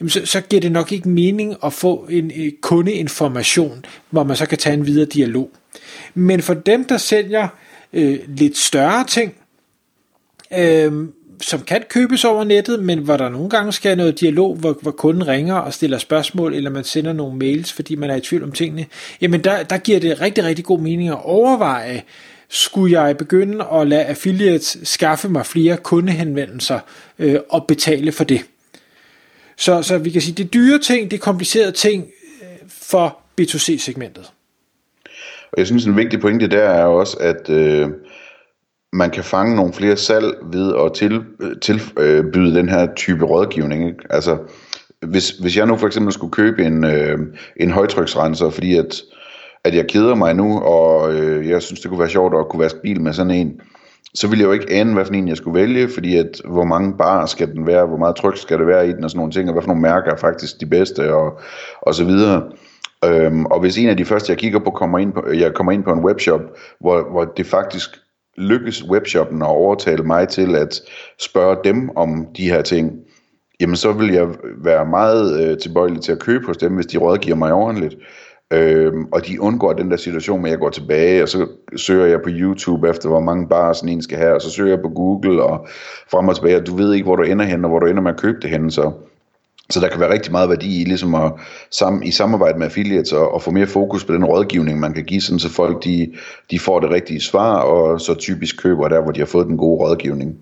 jamen 0.00 0.10
så, 0.10 0.26
så 0.26 0.40
giver 0.40 0.60
det 0.60 0.72
nok 0.72 0.92
ikke 0.92 1.08
mening 1.08 1.56
at 1.64 1.72
få 1.72 2.06
en 2.10 2.32
øh, 2.36 2.52
kundeinformation, 2.60 3.84
hvor 4.10 4.24
man 4.24 4.36
så 4.36 4.46
kan 4.46 4.58
tage 4.58 4.74
en 4.74 4.86
videre 4.86 5.06
dialog. 5.06 5.50
Men 6.14 6.42
for 6.42 6.54
dem, 6.54 6.84
der 6.84 6.96
sælger 6.96 7.48
øh, 7.92 8.18
lidt 8.28 8.58
større 8.58 9.04
ting, 9.04 9.34
øh, 10.58 10.92
som 11.40 11.60
kan 11.60 11.82
købes 11.88 12.24
over 12.24 12.44
nettet, 12.44 12.82
men 12.82 12.98
hvor 12.98 13.16
der 13.16 13.28
nogle 13.28 13.50
gange 13.50 13.72
skal 13.72 13.96
noget 13.96 14.20
dialog, 14.20 14.56
hvor, 14.56 14.78
hvor 14.82 14.90
kunden 14.90 15.28
ringer 15.28 15.54
og 15.54 15.72
stiller 15.72 15.98
spørgsmål, 15.98 16.54
eller 16.54 16.70
man 16.70 16.84
sender 16.84 17.12
nogle 17.12 17.38
mails, 17.38 17.72
fordi 17.72 17.94
man 17.94 18.10
er 18.10 18.16
i 18.16 18.20
tvivl 18.20 18.42
om 18.42 18.52
tingene, 18.52 18.86
jamen 19.20 19.44
der, 19.44 19.62
der 19.62 19.78
giver 19.78 20.00
det 20.00 20.20
rigtig, 20.20 20.44
rigtig 20.44 20.64
god 20.64 20.80
mening 20.80 21.08
at 21.08 21.24
overveje, 21.24 22.02
skulle 22.48 23.00
jeg 23.00 23.16
begynde 23.16 23.64
at 23.72 23.86
lade 23.86 24.04
affiliates 24.04 24.78
skaffe 24.82 25.28
mig 25.28 25.46
flere 25.46 25.76
kundehenvendelser 25.76 26.78
øh, 27.18 27.38
og 27.50 27.66
betale 27.66 28.12
for 28.12 28.24
det. 28.24 28.40
Så, 29.56 29.82
så 29.82 29.98
vi 29.98 30.10
kan 30.10 30.22
sige, 30.22 30.34
det 30.34 30.44
er 30.44 30.48
dyre 30.48 30.78
ting, 30.78 31.10
det 31.10 31.16
er 31.16 31.20
komplicerede 31.20 31.72
ting 31.72 32.04
øh, 32.42 32.48
for 32.68 33.18
B2C-segmentet. 33.40 34.30
Og 35.52 35.58
jeg 35.58 35.66
synes, 35.66 35.84
en 35.84 35.96
vigtig 35.96 36.20
pointe 36.20 36.48
der 36.48 36.62
er 36.62 36.84
også, 36.84 37.16
at 37.20 37.50
øh, 37.50 37.88
man 38.94 39.10
kan 39.10 39.24
fange 39.24 39.56
nogle 39.56 39.72
flere 39.72 39.96
salg 39.96 40.34
ved 40.42 40.74
at 40.84 40.92
til, 40.94 41.24
tilbyde 41.62 42.50
øh, 42.50 42.54
den 42.54 42.68
her 42.68 42.94
type 42.96 43.24
rådgivning. 43.24 43.86
Ikke? 43.86 43.98
Altså, 44.10 44.38
hvis, 45.00 45.30
hvis 45.30 45.56
jeg 45.56 45.66
nu 45.66 45.76
for 45.76 45.86
eksempel 45.86 46.12
skulle 46.12 46.32
købe 46.32 46.64
en, 46.64 46.84
øh, 46.84 47.18
en 47.56 47.70
højtryksrenser, 47.70 48.50
fordi 48.50 48.76
at, 48.76 49.02
at 49.64 49.74
jeg 49.74 49.86
keder 49.86 50.14
mig 50.14 50.34
nu, 50.34 50.60
og 50.60 51.14
øh, 51.14 51.48
jeg 51.48 51.62
synes, 51.62 51.80
det 51.80 51.88
kunne 51.88 52.00
være 52.00 52.08
sjovt 52.08 52.34
at 52.38 52.48
kunne 52.48 52.62
vaske 52.62 52.80
bil 52.82 53.00
med 53.00 53.12
sådan 53.12 53.30
en, 53.30 53.60
så 54.14 54.28
ville 54.28 54.40
jeg 54.42 54.46
jo 54.46 54.52
ikke 54.52 54.72
ane, 54.72 54.94
hvad 54.94 55.04
for 55.04 55.12
en 55.12 55.28
jeg 55.28 55.36
skulle 55.36 55.60
vælge, 55.60 55.88
fordi 55.88 56.16
at, 56.16 56.40
hvor 56.44 56.64
mange 56.64 56.94
bar 56.98 57.26
skal 57.26 57.52
den 57.52 57.66
være, 57.66 57.86
hvor 57.86 57.96
meget 57.96 58.16
tryk 58.16 58.36
skal 58.36 58.58
det 58.58 58.66
være 58.66 58.88
i 58.88 58.92
den, 58.92 59.04
og 59.04 59.10
sådan 59.10 59.18
nogle 59.18 59.32
ting, 59.32 59.48
og 59.48 59.52
hvad 59.52 59.62
for 59.62 59.68
nogle 59.68 59.82
mærker 59.82 60.10
er 60.10 60.16
faktisk 60.16 60.60
de 60.60 60.66
bedste, 60.66 61.14
og, 61.14 61.40
og 61.82 61.94
så 61.94 62.04
videre. 62.04 62.42
Øhm, 63.04 63.46
og 63.46 63.60
hvis 63.60 63.78
en 63.78 63.88
af 63.88 63.96
de 63.96 64.04
første, 64.04 64.30
jeg 64.30 64.38
kigger 64.38 64.58
på, 64.58 64.70
kommer 64.70 64.98
ind 64.98 65.12
på, 65.12 65.24
jeg 65.32 65.54
kommer 65.54 65.72
ind 65.72 65.84
på 65.84 65.92
en 65.92 66.04
webshop, 66.04 66.40
hvor, 66.80 67.10
hvor 67.10 67.24
det 67.24 67.46
faktisk 67.46 67.90
lykkes 68.36 68.84
webshoppen 68.88 69.42
at 69.42 69.48
overtale 69.48 70.02
mig 70.02 70.28
til 70.28 70.56
at 70.56 70.80
spørge 71.18 71.56
dem 71.64 71.90
om 71.96 72.26
de 72.36 72.50
her 72.50 72.62
ting, 72.62 72.92
jamen 73.60 73.76
så 73.76 73.92
vil 73.92 74.12
jeg 74.12 74.28
være 74.64 74.86
meget 74.86 75.50
øh, 75.50 75.58
tilbøjelig 75.58 76.02
til 76.02 76.12
at 76.12 76.18
købe 76.20 76.46
hos 76.46 76.56
dem, 76.56 76.74
hvis 76.74 76.86
de 76.86 76.98
rådgiver 76.98 77.36
mig 77.36 77.52
ordentligt. 77.52 77.96
Øhm, 78.52 79.04
og 79.12 79.26
de 79.26 79.40
undgår 79.40 79.72
den 79.72 79.90
der 79.90 79.96
situation 79.96 80.42
med, 80.42 80.50
at 80.50 80.52
jeg 80.52 80.58
går 80.58 80.70
tilbage, 80.70 81.22
og 81.22 81.28
så 81.28 81.46
søger 81.76 82.06
jeg 82.06 82.22
på 82.22 82.28
YouTube 82.32 82.88
efter, 82.88 83.08
hvor 83.08 83.20
mange 83.20 83.48
barer 83.48 83.72
sådan 83.72 83.88
en 83.88 84.02
skal 84.02 84.18
have, 84.18 84.34
og 84.34 84.42
så 84.42 84.50
søger 84.50 84.70
jeg 84.70 84.82
på 84.82 84.88
Google, 84.88 85.42
og 85.42 85.66
frem 86.10 86.28
og 86.28 86.34
tilbage, 86.34 86.56
og 86.56 86.66
du 86.66 86.76
ved 86.76 86.92
ikke, 86.94 87.04
hvor 87.04 87.16
du 87.16 87.22
ender 87.22 87.44
hen, 87.44 87.64
og 87.64 87.70
hvor 87.70 87.78
du 87.78 87.86
ender 87.86 88.02
med 88.02 88.10
at 88.10 88.20
købe 88.20 88.38
det 88.42 88.50
hen, 88.50 88.70
så 88.70 88.92
så 89.74 89.80
der 89.80 89.88
kan 89.88 90.00
være 90.00 90.12
rigtig 90.12 90.32
meget 90.32 90.48
værdi 90.48 90.80
i 90.80 90.84
ligesom 90.84 91.14
at 91.14 91.32
sam, 91.70 92.02
i 92.02 92.10
samarbejde 92.10 92.58
med 92.58 92.66
affiliates 92.66 93.12
og, 93.12 93.34
og 93.34 93.42
få 93.42 93.50
mere 93.50 93.66
fokus 93.66 94.04
på 94.04 94.12
den 94.12 94.24
rådgivning, 94.24 94.80
man 94.80 94.94
kan 94.94 95.04
give, 95.04 95.20
sådan 95.20 95.38
så 95.38 95.48
folk 95.48 95.84
de, 95.84 96.12
de 96.50 96.58
får 96.58 96.80
det 96.80 96.90
rigtige 96.90 97.20
svar, 97.20 97.56
og 97.56 98.00
så 98.00 98.14
typisk 98.14 98.62
køber 98.62 98.88
der, 98.88 99.02
hvor 99.02 99.12
de 99.12 99.20
har 99.20 99.26
fået 99.26 99.46
den 99.46 99.56
gode 99.56 99.80
rådgivning. 99.80 100.36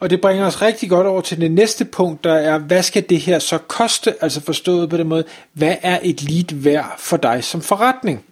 Og 0.00 0.10
det 0.10 0.20
bringer 0.20 0.46
os 0.46 0.62
rigtig 0.62 0.90
godt 0.90 1.06
over 1.06 1.20
til 1.20 1.40
det 1.40 1.50
næste 1.50 1.84
punkt, 1.84 2.24
der 2.24 2.34
er, 2.34 2.58
hvad 2.58 2.82
skal 2.82 3.04
det 3.08 3.18
her 3.18 3.38
så 3.38 3.58
koste? 3.58 4.14
Altså 4.20 4.40
forstået 4.40 4.90
på 4.90 4.96
den 4.96 5.08
måde, 5.08 5.24
hvad 5.52 5.74
er 5.82 5.98
et 6.02 6.22
lead 6.22 6.54
værd 6.54 6.94
for 6.98 7.16
dig 7.16 7.44
som 7.44 7.60
forretning? 7.60 8.24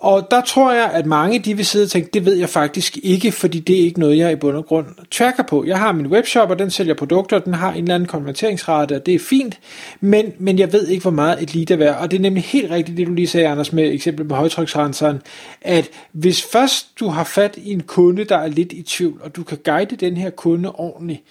Og 0.00 0.30
der 0.30 0.40
tror 0.40 0.72
jeg, 0.72 0.90
at 0.92 1.06
mange 1.06 1.38
de 1.38 1.56
vil 1.56 1.66
sidde 1.66 1.84
og 1.84 1.90
tænke, 1.90 2.10
det 2.14 2.24
ved 2.24 2.36
jeg 2.36 2.48
faktisk 2.48 2.98
ikke, 3.02 3.32
fordi 3.32 3.60
det 3.60 3.80
er 3.80 3.84
ikke 3.84 4.00
noget, 4.00 4.18
jeg 4.18 4.32
i 4.32 4.36
bund 4.36 4.56
og 4.56 4.66
grund 4.66 4.86
tracker 5.10 5.42
på. 5.42 5.64
Jeg 5.64 5.78
har 5.78 5.92
min 5.92 6.06
webshop, 6.06 6.50
og 6.50 6.58
den 6.58 6.70
sælger 6.70 6.94
produkter, 6.94 7.36
og 7.36 7.44
den 7.44 7.54
har 7.54 7.72
en 7.72 7.82
eller 7.82 7.94
anden 7.94 8.08
konverteringsrate, 8.08 8.94
og 8.96 9.06
det 9.06 9.14
er 9.14 9.18
fint, 9.18 9.58
men, 10.00 10.32
men 10.38 10.58
jeg 10.58 10.72
ved 10.72 10.86
ikke, 10.88 11.02
hvor 11.02 11.10
meget 11.10 11.42
et 11.42 11.54
lead 11.54 11.70
er 11.70 11.76
værd. 11.76 11.98
Og 12.00 12.10
det 12.10 12.16
er 12.16 12.20
nemlig 12.20 12.44
helt 12.44 12.70
rigtigt, 12.70 12.98
det 12.98 13.06
du 13.06 13.12
lige 13.12 13.26
sagde, 13.26 13.48
Anders, 13.48 13.72
med 13.72 13.92
eksempel 13.92 14.26
med 14.26 14.36
højtryksrenseren, 14.36 15.22
at 15.60 15.90
hvis 16.12 16.42
først 16.42 17.00
du 17.00 17.08
har 17.08 17.24
fat 17.24 17.54
i 17.56 17.72
en 17.72 17.82
kunde, 17.82 18.24
der 18.24 18.36
er 18.36 18.48
lidt 18.48 18.72
i 18.72 18.82
tvivl, 18.82 19.20
og 19.22 19.36
du 19.36 19.42
kan 19.42 19.58
guide 19.64 19.96
den 19.96 20.16
her 20.16 20.30
kunde 20.30 20.72
ordentligt, 20.72 21.22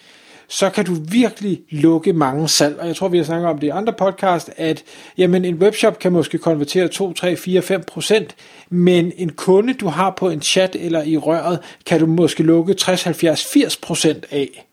så 0.47 0.69
kan 0.69 0.85
du 0.85 0.93
virkelig 1.11 1.61
lukke 1.69 2.13
mange 2.13 2.47
salg. 2.47 2.79
Og 2.79 2.87
jeg 2.87 2.95
tror, 2.95 3.07
vi 3.07 3.17
har 3.17 3.23
snakket 3.23 3.49
om 3.49 3.59
det 3.59 3.67
i 3.67 3.69
andre 3.69 3.93
podcast, 3.93 4.49
at 4.57 4.83
jamen, 5.17 5.45
en 5.45 5.55
webshop 5.55 5.99
kan 5.99 6.11
måske 6.11 6.37
konvertere 6.37 6.87
2, 6.87 7.13
3, 7.13 7.35
4, 7.35 7.61
5 7.61 7.83
procent, 7.87 8.35
men 8.69 9.11
en 9.17 9.29
kunde, 9.29 9.73
du 9.73 9.87
har 9.87 10.13
på 10.17 10.29
en 10.29 10.41
chat 10.41 10.75
eller 10.79 11.03
i 11.03 11.17
røret, 11.17 11.59
kan 11.85 11.99
du 11.99 12.05
måske 12.05 12.43
lukke 12.43 12.73
60, 12.73 13.03
70, 13.03 13.45
80 13.45 13.77
procent 13.77 14.25
af. 14.31 14.65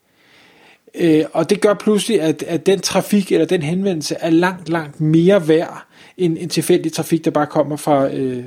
Øh, 0.94 1.24
og 1.32 1.50
det 1.50 1.60
gør 1.60 1.74
pludselig, 1.74 2.20
at, 2.20 2.42
at 2.42 2.66
den 2.66 2.80
trafik 2.80 3.32
eller 3.32 3.46
den 3.46 3.62
henvendelse 3.62 4.16
er 4.20 4.30
langt, 4.30 4.68
langt 4.68 5.00
mere 5.00 5.48
værd 5.48 5.86
end 6.16 6.36
en 6.40 6.48
tilfældig 6.48 6.92
trafik, 6.92 7.24
der 7.24 7.30
bare 7.30 7.46
kommer 7.46 7.76
fra 7.76 8.08
øh, 8.14 8.44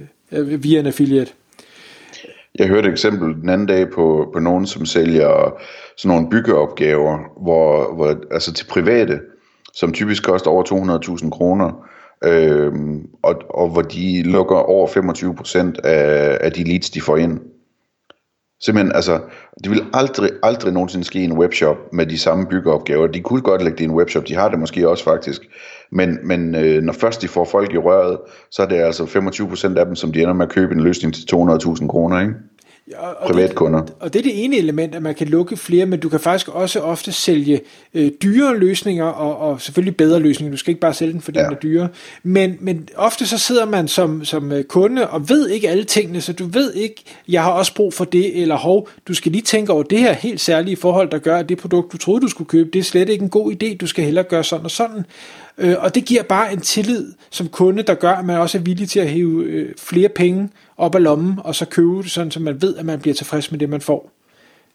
via 0.63 0.79
en 0.79 0.85
affiliate. 0.85 1.31
Jeg 2.59 2.67
hørte 2.67 2.87
et 2.87 2.91
eksempel 2.91 3.41
den 3.41 3.49
anden 3.49 3.67
dag 3.67 3.89
på, 3.89 4.29
på 4.33 4.39
nogen, 4.39 4.65
som 4.65 4.85
sælger 4.85 5.57
sådan 5.97 6.15
nogle 6.15 6.29
byggeopgaver, 6.29 7.17
hvor, 7.43 7.95
hvor, 7.95 8.15
altså 8.31 8.53
til 8.53 8.65
private, 8.65 9.19
som 9.73 9.93
typisk 9.93 10.23
koster 10.23 10.51
over 10.51 10.63
200.000 11.23 11.29
kroner, 11.29 11.87
øh, 12.23 12.73
og, 13.23 13.35
og 13.49 13.69
hvor 13.69 13.81
de 13.81 14.23
lukker 14.23 14.55
over 14.55 14.87
25% 14.87 15.87
af, 15.87 16.37
af 16.41 16.51
de 16.51 16.63
leads, 16.63 16.89
de 16.89 17.01
får 17.01 17.17
ind. 17.17 17.39
Simpelthen, 18.61 18.95
altså, 18.95 19.19
det 19.63 19.71
vil 19.71 19.81
aldrig, 19.93 20.29
aldrig 20.43 20.73
nogensinde 20.73 21.05
ske 21.05 21.19
i 21.19 21.23
en 21.23 21.37
webshop 21.37 21.77
med 21.93 22.05
de 22.05 22.19
samme 22.19 22.45
byggeopgaver. 22.45 23.07
De 23.07 23.21
kunne 23.21 23.41
godt 23.41 23.63
lægge 23.63 23.77
det 23.77 23.83
i 23.83 23.87
en 23.87 23.95
webshop, 23.95 24.27
de 24.27 24.35
har 24.35 24.49
det 24.49 24.59
måske 24.59 24.89
også 24.89 25.03
faktisk. 25.03 25.41
Men, 25.91 26.19
men 26.23 26.55
øh, 26.55 26.83
når 26.83 26.93
først 26.93 27.21
de 27.21 27.27
får 27.27 27.45
folk 27.45 27.73
i 27.73 27.77
røret, 27.77 28.17
så 28.51 28.61
er 28.61 28.67
det 28.67 28.75
altså 28.75 29.03
25% 29.03 29.79
af 29.79 29.85
dem, 29.85 29.95
som 29.95 30.11
de 30.11 30.21
ender 30.21 30.33
med 30.33 30.45
at 30.45 30.51
købe 30.51 30.73
en 30.73 30.79
løsning 30.79 31.13
til 31.13 31.35
200.000 31.35 31.87
kroner, 31.87 32.21
ikke? 32.21 32.33
Ja, 32.91 33.07
og 33.07 33.27
privatkunder. 33.27 33.85
Det, 33.85 33.93
og 33.99 34.13
det 34.13 34.19
er 34.19 34.23
det 34.23 34.43
ene 34.43 34.57
element, 34.57 34.95
at 34.95 35.01
man 35.01 35.15
kan 35.15 35.27
lukke 35.27 35.57
flere, 35.57 35.85
men 35.85 35.99
du 35.99 36.09
kan 36.09 36.19
faktisk 36.19 36.47
også 36.47 36.79
ofte 36.79 37.11
sælge 37.11 37.61
øh, 37.93 38.11
dyre 38.23 38.57
løsninger, 38.57 39.05
og, 39.05 39.37
og 39.37 39.61
selvfølgelig 39.61 39.97
bedre 39.97 40.19
løsninger. 40.19 40.51
Du 40.51 40.57
skal 40.57 40.71
ikke 40.71 40.81
bare 40.81 40.93
sælge 40.93 41.13
den, 41.13 41.21
fordi 41.21 41.39
ja. 41.39 41.45
den 41.45 41.53
er 41.53 41.57
dyre. 41.57 41.87
Men, 42.23 42.57
men 42.59 42.87
ofte 42.95 43.27
så 43.27 43.37
sidder 43.37 43.65
man 43.65 43.87
som, 43.87 44.25
som 44.25 44.51
øh, 44.51 44.63
kunde 44.63 45.09
og 45.09 45.29
ved 45.29 45.49
ikke 45.49 45.69
alle 45.69 45.83
tingene, 45.83 46.21
så 46.21 46.33
du 46.33 46.45
ved 46.45 46.73
ikke, 46.73 47.03
jeg 47.27 47.43
har 47.43 47.51
også 47.51 47.75
brug 47.75 47.93
for 47.93 48.05
det, 48.05 48.41
eller 48.41 48.55
hov, 48.55 48.89
du 49.07 49.13
skal 49.13 49.31
lige 49.31 49.41
tænke 49.41 49.73
over 49.73 49.83
det 49.83 49.99
her 49.99 50.13
helt 50.13 50.41
særlige 50.41 50.77
forhold, 50.77 51.09
der 51.09 51.17
gør, 51.17 51.37
at 51.37 51.49
det 51.49 51.57
produkt, 51.57 51.91
du 51.91 51.97
troede, 51.97 52.21
du 52.21 52.27
skulle 52.27 52.47
købe, 52.47 52.69
det 52.73 52.79
er 52.79 52.83
slet 52.83 53.09
ikke 53.09 53.23
en 53.23 53.29
god 53.29 53.51
idé, 53.51 53.77
du 53.77 53.87
skal 53.87 54.05
hellere 54.05 54.23
gøre 54.23 54.43
sådan 54.43 54.65
og 54.65 54.71
sådan. 54.71 55.05
Øh, 55.57 55.75
og 55.79 55.95
det 55.95 56.05
giver 56.05 56.23
bare 56.23 56.53
en 56.53 56.61
tillid 56.61 57.13
som 57.29 57.47
kunde, 57.47 57.83
der 57.83 57.93
gør, 57.93 58.11
at 58.11 58.25
man 58.25 58.37
også 58.37 58.57
er 58.57 58.61
villig 58.61 58.89
til 58.89 58.99
at 58.99 59.09
hæve 59.09 59.43
øh, 59.43 59.73
flere 59.77 60.09
penge 60.09 60.49
op 60.77 60.95
af 60.95 61.03
lommen, 61.03 61.39
og 61.43 61.55
så 61.55 61.65
købe 61.65 62.03
det 62.03 62.11
sådan, 62.11 62.31
så 62.31 62.39
man 62.39 62.61
ved, 62.61 62.75
at 62.75 62.85
man 62.85 62.99
bliver 62.99 63.15
tilfreds 63.15 63.51
med 63.51 63.59
det, 63.59 63.69
man 63.69 63.81
får. 63.81 64.11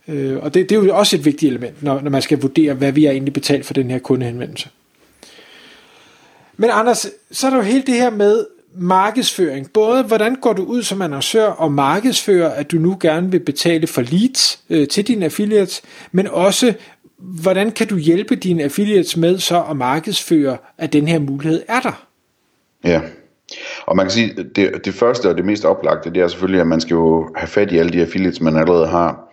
Øh, 0.08 0.36
og 0.42 0.54
det, 0.54 0.68
det 0.68 0.78
er 0.78 0.82
jo 0.82 0.96
også 0.96 1.16
et 1.16 1.24
vigtigt 1.24 1.50
element, 1.50 1.82
når, 1.82 2.00
når 2.00 2.10
man 2.10 2.22
skal 2.22 2.40
vurdere, 2.40 2.74
hvad 2.74 2.92
vi 2.92 3.04
har 3.04 3.12
egentlig 3.12 3.32
betalt 3.32 3.66
for 3.66 3.74
den 3.74 3.90
her 3.90 3.98
kundehenvendelse. 3.98 4.68
Men 6.56 6.70
Anders, 6.70 7.06
så 7.30 7.46
er 7.46 7.50
der 7.50 7.56
jo 7.56 7.62
hele 7.62 7.82
det 7.86 7.94
her 7.94 8.10
med 8.10 8.44
markedsføring. 8.74 9.70
Både 9.72 10.02
hvordan 10.02 10.34
går 10.34 10.52
du 10.52 10.62
ud 10.62 10.82
som 10.82 11.02
annoncør 11.02 11.46
og 11.46 11.72
markedsfører, 11.72 12.50
at 12.50 12.70
du 12.70 12.76
nu 12.76 12.96
gerne 13.00 13.30
vil 13.30 13.40
betale 13.40 13.86
for 13.86 14.02
leads 14.02 14.60
øh, 14.70 14.88
til 14.88 15.08
dine 15.08 15.24
affiliates, 15.24 15.82
men 16.12 16.26
også 16.26 16.74
hvordan 17.20 17.70
kan 17.70 17.86
du 17.86 17.96
hjælpe 17.96 18.36
dine 18.36 18.62
affiliates 18.62 19.16
med 19.16 19.38
så 19.38 19.64
at 19.70 19.76
markedsføre, 19.76 20.56
at 20.78 20.92
den 20.92 21.08
her 21.08 21.18
mulighed 21.18 21.62
er 21.68 21.80
der? 21.80 22.06
Ja, 22.84 23.00
og 23.86 23.96
man 23.96 24.06
kan 24.06 24.10
sige, 24.10 24.44
det, 24.56 24.84
det 24.84 24.94
første 24.94 25.28
og 25.28 25.36
det 25.36 25.44
mest 25.44 25.64
oplagte, 25.64 26.10
det 26.10 26.22
er 26.22 26.28
selvfølgelig, 26.28 26.60
at 26.60 26.66
man 26.66 26.80
skal 26.80 26.94
jo 26.94 27.28
have 27.36 27.48
fat 27.48 27.72
i 27.72 27.78
alle 27.78 27.92
de 27.92 28.00
affiliates, 28.00 28.40
man 28.40 28.56
allerede 28.56 28.86
har. 28.86 29.26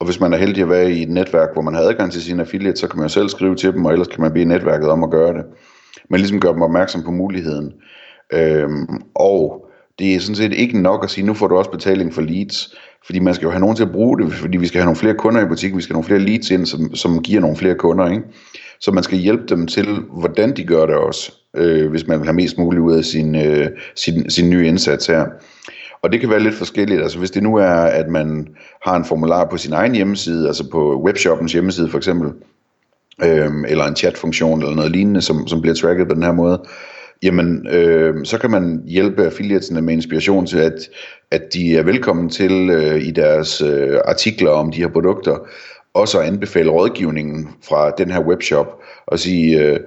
Og 0.00 0.06
hvis 0.06 0.20
man 0.20 0.32
er 0.32 0.36
heldig 0.36 0.62
at 0.62 0.68
være 0.68 0.92
i 0.92 1.02
et 1.02 1.08
netværk, 1.08 1.48
hvor 1.52 1.62
man 1.62 1.74
har 1.74 1.80
adgang 1.80 2.12
til 2.12 2.22
sine 2.22 2.42
affiliates, 2.42 2.80
så 2.80 2.88
kan 2.88 2.98
man 2.98 3.04
jo 3.04 3.12
selv 3.12 3.28
skrive 3.28 3.56
til 3.56 3.72
dem, 3.72 3.84
og 3.84 3.92
ellers 3.92 4.08
kan 4.08 4.20
man 4.20 4.32
bede 4.32 4.44
netværket 4.44 4.88
om 4.88 5.04
at 5.04 5.10
gøre 5.10 5.32
det. 5.32 5.44
Men 6.10 6.20
ligesom 6.20 6.40
gøre 6.40 6.52
dem 6.52 6.62
opmærksom 6.62 7.02
på 7.02 7.10
muligheden. 7.10 7.72
Øhm, 8.32 9.02
og 9.14 9.66
det 9.98 10.14
er 10.14 10.20
sådan 10.20 10.36
set 10.36 10.52
ikke 10.52 10.82
nok 10.82 11.04
at 11.04 11.10
sige, 11.10 11.26
nu 11.26 11.34
får 11.34 11.48
du 11.48 11.56
også 11.56 11.70
betaling 11.70 12.14
for 12.14 12.22
leads, 12.22 12.74
fordi 13.06 13.18
man 13.18 13.34
skal 13.34 13.44
jo 13.44 13.50
have 13.50 13.60
nogen 13.60 13.76
til 13.76 13.82
at 13.82 13.92
bruge 13.92 14.18
det, 14.18 14.32
fordi 14.32 14.58
vi 14.58 14.66
skal 14.66 14.80
have 14.80 14.84
nogle 14.84 14.96
flere 14.96 15.14
kunder 15.14 15.42
i 15.42 15.48
butikken, 15.48 15.76
vi 15.76 15.82
skal 15.82 15.94
have 15.94 16.02
nogle 16.02 16.06
flere 16.06 16.30
leads 16.30 16.50
ind, 16.50 16.66
som, 16.66 16.94
som 16.94 17.22
giver 17.22 17.40
nogle 17.40 17.56
flere 17.56 17.74
kunder, 17.74 18.10
ikke? 18.10 18.22
Så 18.80 18.92
man 18.92 19.04
skal 19.04 19.18
hjælpe 19.18 19.44
dem 19.48 19.66
til, 19.66 19.86
hvordan 20.12 20.56
de 20.56 20.64
gør 20.64 20.86
det 20.86 20.94
også, 20.94 21.32
øh, 21.56 21.90
hvis 21.90 22.06
man 22.06 22.18
vil 22.18 22.26
have 22.26 22.36
mest 22.36 22.58
muligt 22.58 22.82
ud 22.82 22.94
af 22.94 23.04
sin, 23.04 23.34
øh, 23.34 23.68
sin, 23.94 24.30
sin 24.30 24.50
nye 24.50 24.66
indsats 24.66 25.06
her. 25.06 25.26
Og 26.02 26.12
det 26.12 26.20
kan 26.20 26.30
være 26.30 26.40
lidt 26.40 26.54
forskelligt. 26.54 27.02
Altså 27.02 27.18
hvis 27.18 27.30
det 27.30 27.42
nu 27.42 27.56
er, 27.56 27.72
at 27.72 28.08
man 28.08 28.48
har 28.86 28.96
en 28.96 29.04
formular 29.04 29.44
på 29.50 29.56
sin 29.56 29.72
egen 29.72 29.94
hjemmeside, 29.94 30.46
altså 30.46 30.70
på 30.70 31.02
webshoppens 31.04 31.52
hjemmeside 31.52 31.88
for 31.88 31.98
eksempel, 31.98 32.32
øh, 33.24 33.50
eller 33.68 33.84
en 33.84 33.96
chatfunktion 33.96 34.62
eller 34.62 34.74
noget 34.74 34.92
lignende, 34.92 35.22
som, 35.22 35.46
som 35.46 35.60
bliver 35.60 35.74
tracket 35.74 36.08
på 36.08 36.14
den 36.14 36.22
her 36.22 36.32
måde, 36.32 36.62
jamen 37.22 37.66
øh, 37.70 38.24
så 38.24 38.38
kan 38.38 38.50
man 38.50 38.82
hjælpe 38.86 39.24
affiliatesne 39.24 39.82
med 39.82 39.94
inspiration 39.94 40.46
til, 40.46 40.58
at, 40.58 40.88
at 41.30 41.42
de 41.54 41.76
er 41.76 41.82
velkommen 41.82 42.30
til 42.30 42.70
øh, 42.70 43.02
i 43.02 43.10
deres 43.10 43.62
øh, 43.62 43.98
artikler 44.04 44.50
om 44.50 44.72
de 44.72 44.78
her 44.78 44.88
produkter, 44.88 45.48
også 45.94 46.20
at 46.20 46.26
anbefale 46.26 46.70
rådgivningen 46.70 47.48
fra 47.68 47.90
den 47.90 48.10
her 48.10 48.20
webshop, 48.20 48.82
og 49.06 49.18
sige, 49.18 49.62
øh, 49.62 49.80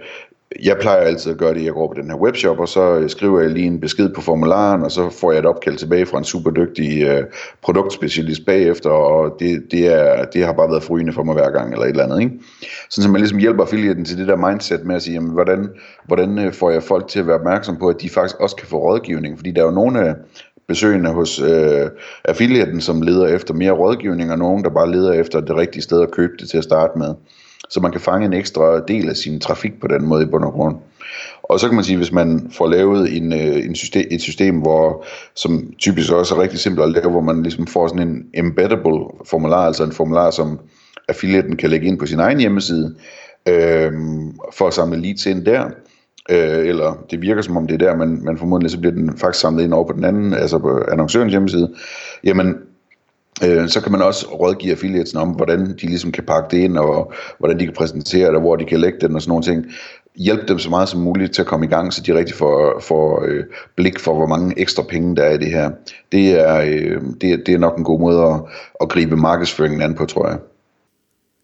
jeg 0.63 0.77
plejer 0.81 0.97
altid 0.97 1.31
at 1.31 1.37
gøre 1.37 1.53
det, 1.53 1.65
jeg 1.65 1.73
går 1.73 1.87
på 1.87 2.01
den 2.01 2.09
her 2.09 2.17
webshop, 2.17 2.59
og 2.59 2.67
så 2.67 2.97
øh, 2.97 3.09
skriver 3.09 3.39
jeg 3.41 3.49
lige 3.49 3.65
en 3.65 3.79
besked 3.79 4.09
på 4.09 4.21
formularen, 4.21 4.83
og 4.83 4.91
så 4.91 5.09
får 5.09 5.31
jeg 5.31 5.39
et 5.39 5.45
opkald 5.45 5.77
tilbage 5.77 6.05
fra 6.05 6.17
en 6.17 6.23
super 6.23 6.51
dygtig 6.51 7.03
øh, 7.03 7.23
produktspecialist 7.61 8.45
bagefter, 8.45 8.89
og 8.89 9.35
det, 9.39 9.63
det, 9.71 9.87
er, 9.87 10.25
det 10.25 10.45
har 10.45 10.53
bare 10.53 10.69
været 10.69 10.83
frygende 10.83 11.13
for 11.13 11.23
mig 11.23 11.33
hver 11.33 11.49
gang, 11.51 11.73
eller 11.73 11.85
et 11.85 11.89
eller 11.89 12.03
andet. 12.03 12.19
Ikke? 12.19 12.39
Sådan 12.89 13.03
så 13.03 13.11
man 13.11 13.21
ligesom 13.21 13.39
hjælper 13.39 13.63
affiliaten 13.63 14.05
til 14.05 14.17
det 14.17 14.27
der 14.27 14.49
mindset 14.49 14.85
med 14.85 14.95
at 14.95 15.01
sige, 15.01 15.13
jamen, 15.13 15.31
hvordan, 15.31 15.69
hvordan 16.05 16.39
øh, 16.39 16.53
får 16.53 16.71
jeg 16.71 16.83
folk 16.83 17.07
til 17.07 17.19
at 17.19 17.27
være 17.27 17.39
opmærksom 17.39 17.77
på, 17.77 17.89
at 17.89 18.01
de 18.01 18.09
faktisk 18.09 18.39
også 18.39 18.55
kan 18.55 18.67
få 18.67 18.77
rådgivning, 18.77 19.37
fordi 19.37 19.51
der 19.51 19.61
er 19.61 19.65
jo 19.65 19.71
nogle 19.71 19.99
af 19.99 20.09
øh, 20.09 20.15
besøgende 20.67 21.09
hos 21.09 21.41
øh, 21.41 21.89
affiliaten, 22.25 22.81
som 22.81 23.01
leder 23.01 23.27
efter 23.27 23.53
mere 23.53 23.71
rådgivning, 23.71 24.31
og 24.31 24.37
nogen, 24.37 24.63
der 24.63 24.69
bare 24.69 24.91
leder 24.91 25.13
efter 25.13 25.39
det 25.39 25.55
rigtige 25.55 25.83
sted 25.83 26.01
at 26.01 26.11
købe 26.11 26.33
det 26.39 26.49
til 26.49 26.57
at 26.57 26.63
starte 26.63 26.99
med 26.99 27.13
så 27.69 27.79
man 27.79 27.91
kan 27.91 28.01
fange 28.01 28.25
en 28.25 28.33
ekstra 28.33 28.79
del 28.79 29.09
af 29.09 29.15
sin 29.15 29.39
trafik 29.39 29.79
på 29.81 29.87
den 29.87 30.05
måde 30.05 30.23
i 30.23 30.25
bund 30.25 30.43
og 30.43 30.51
grund. 30.51 30.75
Og 31.43 31.59
så 31.59 31.67
kan 31.67 31.75
man 31.75 31.83
sige, 31.83 31.97
hvis 31.97 32.11
man 32.11 32.51
får 32.51 32.67
lavet 32.67 33.17
en, 33.17 33.33
øh, 33.33 33.65
en 33.65 33.75
system, 33.75 34.05
et 34.11 34.21
system, 34.21 34.55
hvor, 34.55 35.05
som 35.35 35.73
typisk 35.79 36.11
også 36.11 36.35
er 36.35 36.41
rigtig 36.41 36.59
simpelt 36.59 36.85
at 36.85 36.91
lave, 36.91 37.11
hvor 37.11 37.21
man 37.21 37.43
ligesom 37.43 37.67
får 37.67 37.87
sådan 37.87 38.07
en 38.07 38.25
embeddable 38.33 38.99
formular, 39.25 39.65
altså 39.65 39.83
en 39.83 39.91
formular, 39.91 40.31
som 40.31 40.59
affiliaten 41.07 41.57
kan 41.57 41.69
lægge 41.69 41.87
ind 41.87 41.99
på 41.99 42.05
sin 42.05 42.19
egen 42.19 42.39
hjemmeside, 42.39 42.95
øh, 43.47 43.91
for 44.53 44.67
at 44.67 44.73
samle 44.73 45.01
leads 45.01 45.25
ind 45.25 45.45
der, 45.45 45.65
øh, 46.29 46.67
eller 46.67 47.05
det 47.11 47.21
virker 47.21 47.41
som 47.41 47.57
om 47.57 47.67
det 47.67 47.81
er 47.81 47.87
der, 47.87 47.95
men, 47.95 48.25
men 48.25 48.37
formodentlig 48.37 48.71
så 48.71 48.79
bliver 48.79 48.93
den 48.93 49.17
faktisk 49.17 49.41
samlet 49.41 49.63
ind 49.63 49.73
over 49.73 49.87
på 49.87 49.93
den 49.93 50.03
anden, 50.03 50.33
altså 50.33 50.59
på 50.59 50.83
annoncørens 50.91 51.31
hjemmeside, 51.31 51.73
jamen 52.23 52.55
Øh, 53.43 53.69
så 53.69 53.81
kan 53.81 53.91
man 53.91 54.01
også 54.01 54.27
rådgive 54.27 54.71
affiliatesen 54.71 55.19
om, 55.19 55.29
hvordan 55.29 55.77
de 55.81 55.85
ligesom 55.85 56.11
kan 56.11 56.23
pakke 56.23 56.57
det 56.57 56.63
ind, 56.63 56.77
og 56.77 57.13
hvordan 57.37 57.59
de 57.59 57.65
kan 57.65 57.73
præsentere 57.73 58.33
det, 58.33 58.41
hvor 58.41 58.55
de 58.55 58.65
kan 58.65 58.79
lægge 58.79 58.97
den 59.01 59.15
og 59.15 59.21
sådan 59.21 59.29
nogle 59.29 59.43
ting. 59.43 59.65
Hjælp 60.15 60.47
dem 60.47 60.59
så 60.59 60.69
meget 60.69 60.89
som 60.89 60.99
muligt 60.99 61.33
til 61.33 61.41
at 61.41 61.47
komme 61.47 61.65
i 61.65 61.69
gang, 61.69 61.93
så 61.93 62.01
de 62.01 62.17
rigtig 62.17 62.35
får, 62.35 62.79
får 62.79 63.23
øh, 63.27 63.43
blik 63.75 63.99
for, 63.99 64.15
hvor 64.15 64.27
mange 64.27 64.59
ekstra 64.59 64.83
penge 64.83 65.15
der 65.15 65.23
er 65.23 65.33
i 65.33 65.37
det 65.37 65.47
her. 65.47 65.71
Det 66.11 66.39
er, 66.39 66.57
øh, 66.57 67.01
det, 67.21 67.33
er, 67.33 67.37
det 67.45 67.53
er 67.53 67.57
nok 67.57 67.77
en 67.77 67.83
god 67.83 67.99
måde 67.99 68.23
at, 68.23 68.39
at 68.81 68.89
gribe 68.89 69.15
markedsføringen 69.15 69.81
an 69.81 69.95
på, 69.95 70.05
tror 70.05 70.27
jeg. 70.27 70.37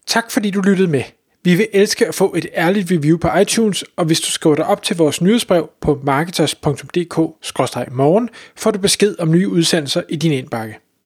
Tak 0.06 0.30
fordi 0.30 0.50
du 0.50 0.60
lyttede 0.60 0.88
med. 0.88 1.02
Vi 1.44 1.54
vil 1.54 1.66
elske 1.72 2.08
at 2.08 2.14
få 2.14 2.34
et 2.36 2.46
ærligt 2.56 2.90
review 2.90 3.18
på 3.18 3.28
iTunes, 3.40 3.84
og 3.96 4.04
hvis 4.04 4.20
du 4.20 4.30
skriver 4.30 4.56
dig 4.56 4.66
op 4.66 4.82
til 4.82 4.96
vores 4.96 5.20
nyhedsbrev 5.20 5.70
på 5.80 6.00
marketers.dk-morgen, 6.04 8.28
får 8.56 8.70
du 8.70 8.78
besked 8.78 9.14
om 9.18 9.30
nye 9.30 9.48
udsendelser 9.48 10.02
i 10.08 10.16
din 10.16 10.32
indbakke. 10.32 10.78